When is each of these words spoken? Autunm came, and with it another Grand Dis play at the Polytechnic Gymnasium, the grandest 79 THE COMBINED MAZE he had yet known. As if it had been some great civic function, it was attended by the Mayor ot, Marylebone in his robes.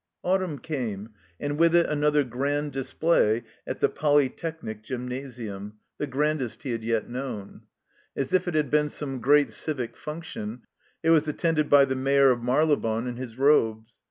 Autunm 0.25 0.57
came, 0.63 1.09
and 1.39 1.59
with 1.59 1.75
it 1.75 1.85
another 1.85 2.23
Grand 2.23 2.71
Dis 2.71 2.91
play 2.91 3.43
at 3.67 3.81
the 3.81 3.87
Polytechnic 3.87 4.81
Gymnasium, 4.81 5.73
the 5.99 6.07
grandest 6.07 6.63
79 6.63 6.63
THE 6.63 6.87
COMBINED 7.01 7.13
MAZE 7.13 7.13
he 7.13 7.19
had 7.19 7.31
yet 7.35 7.35
known. 7.37 7.61
As 8.17 8.33
if 8.33 8.47
it 8.47 8.55
had 8.55 8.71
been 8.71 8.89
some 8.89 9.21
great 9.21 9.51
civic 9.51 9.95
function, 9.95 10.63
it 11.03 11.11
was 11.11 11.27
attended 11.27 11.69
by 11.69 11.85
the 11.85 11.95
Mayor 11.95 12.31
ot, 12.33 12.41
Marylebone 12.43 13.05
in 13.05 13.17
his 13.17 13.37
robes. 13.37 13.93